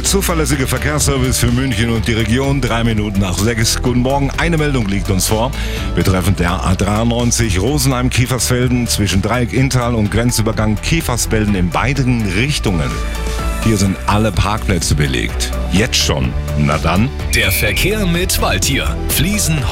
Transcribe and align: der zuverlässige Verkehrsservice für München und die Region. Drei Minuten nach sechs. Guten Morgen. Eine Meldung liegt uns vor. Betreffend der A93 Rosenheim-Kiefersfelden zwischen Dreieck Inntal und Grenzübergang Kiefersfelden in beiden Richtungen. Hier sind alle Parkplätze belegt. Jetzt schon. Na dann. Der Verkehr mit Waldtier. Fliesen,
der 0.00 0.08
zuverlässige 0.08 0.66
Verkehrsservice 0.66 1.36
für 1.36 1.52
München 1.52 1.90
und 1.90 2.08
die 2.08 2.14
Region. 2.14 2.62
Drei 2.62 2.84
Minuten 2.84 3.20
nach 3.20 3.36
sechs. 3.36 3.82
Guten 3.82 4.00
Morgen. 4.00 4.30
Eine 4.38 4.56
Meldung 4.56 4.88
liegt 4.88 5.10
uns 5.10 5.26
vor. 5.26 5.52
Betreffend 5.94 6.40
der 6.40 6.52
A93 6.52 7.60
Rosenheim-Kiefersfelden 7.60 8.86
zwischen 8.86 9.20
Dreieck 9.20 9.52
Inntal 9.52 9.94
und 9.94 10.10
Grenzübergang 10.10 10.80
Kiefersfelden 10.80 11.54
in 11.54 11.68
beiden 11.68 12.22
Richtungen. 12.32 12.90
Hier 13.62 13.76
sind 13.76 13.94
alle 14.06 14.32
Parkplätze 14.32 14.94
belegt. 14.94 15.52
Jetzt 15.70 15.96
schon. 15.96 16.32
Na 16.56 16.78
dann. 16.78 17.10
Der 17.34 17.52
Verkehr 17.52 18.06
mit 18.06 18.40
Waldtier. 18.40 18.96
Fliesen, 19.10 19.62